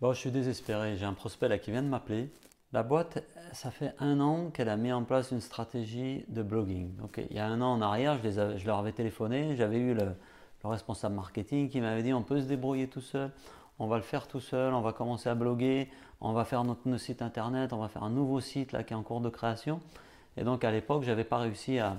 [0.00, 0.96] Bon, je suis désespéré.
[0.96, 2.30] J'ai un prospect là qui vient de m'appeler.
[2.72, 6.94] La boîte, ça fait un an qu'elle a mis en place une stratégie de blogging.
[6.94, 9.56] Donc, il y a un an en arrière, je, leur avais téléphoné.
[9.56, 10.14] J'avais eu le,
[10.62, 13.32] responsable marketing qui m'avait dit on peut se débrouiller tout seul,
[13.80, 15.88] on va le faire tout seul, on va commencer à bloguer,
[16.20, 18.96] on va faire notre, site internet, on va faire un nouveau site là qui est
[18.96, 19.80] en cours de création.
[20.36, 21.98] Et donc à l'époque, je n'avais pas réussi à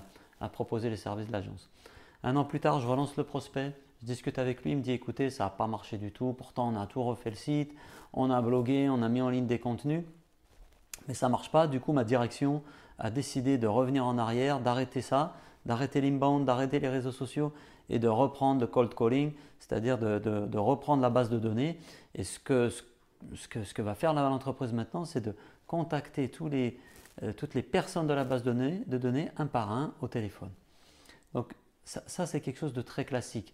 [0.53, 1.69] proposer les services de l'agence.
[2.23, 3.73] Un an plus tard, je relance le prospect.
[4.01, 6.69] Je discute avec lui, il me dit écoutez, ça n'a pas marché du tout, pourtant
[6.69, 7.73] on a tout refait le site,
[8.13, 10.03] on a blogué, on a mis en ligne des contenus,
[11.07, 11.67] mais ça ne marche pas.
[11.67, 12.63] Du coup, ma direction
[12.97, 15.35] a décidé de revenir en arrière, d'arrêter ça,
[15.65, 17.51] d'arrêter l'inbound, d'arrêter les réseaux sociaux
[17.89, 21.77] et de reprendre le cold calling, c'est-à-dire de, reprendre la base de données.
[22.15, 22.71] Et ce que,
[23.81, 25.35] va faire l'entreprise maintenant, c'est de
[25.67, 26.79] contacter tous les,
[27.23, 30.07] euh, toutes les personnes de la base de données, de données un par un au
[30.07, 30.49] téléphone.
[32.05, 33.53] Ça, c'est quelque chose de très classique.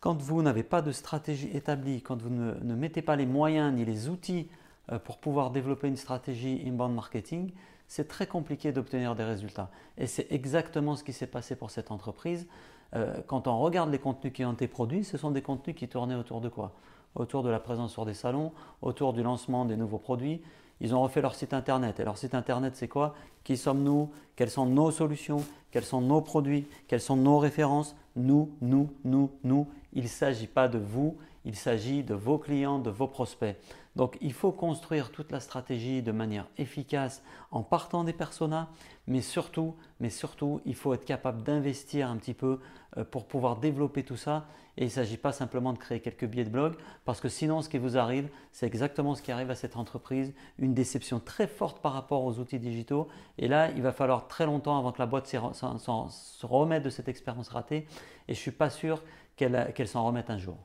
[0.00, 3.84] Quand vous n'avez pas de stratégie établie, quand vous ne, mettez pas les moyens ni
[3.84, 4.48] les outils
[4.90, 7.52] euh, pour pouvoir développer une stratégie inbound marketing,
[7.88, 9.70] c'est très compliqué d'obtenir des résultats.
[9.98, 12.46] Et c'est exactement ce qui s'est passé pour cette entreprise.
[12.94, 15.88] Euh, quand on regarde les contenus qui ont été produits, ce sont des contenus qui
[15.88, 16.72] tournaient autour de quoi?
[17.14, 20.40] Autour de la présence sur des salons, autour du lancement des nouveaux produits,
[20.80, 22.00] ils ont refait leur site internet.
[22.00, 23.14] Et leur site internet, c'est quoi?
[23.44, 24.10] Qui sommes-nous?
[24.34, 25.44] Quelles sont nos solutions?
[25.70, 26.66] Quels sont nos produits?
[26.88, 27.94] Quelles sont nos références?
[28.16, 29.68] Nous, nous, nous, nous.
[29.92, 33.56] Il ne s'agit pas de vous, il s'agit de vos clients, de vos prospects.
[33.96, 38.68] Donc il faut construire toute la stratégie de manière efficace en partant des personas,
[39.06, 42.60] mais surtout, mais surtout, il faut être capable d'investir un petit peu
[42.96, 44.46] euh, pour pouvoir développer tout ça.
[44.78, 47.60] Et il ne s'agit pas simplement de créer quelques billets de blog, parce que sinon
[47.60, 51.46] ce qui vous arrive, c'est exactement ce qui arrive à cette entreprise, une déception très
[51.46, 53.08] forte par rapport aux outils digitaux.
[53.36, 57.08] Et là, il va falloir très longtemps avant que la boîte se remette de cette
[57.08, 57.86] expérience ratée.
[58.28, 59.02] Et je ne suis pas sûr
[59.36, 60.56] qu'elle s'en remette un jour.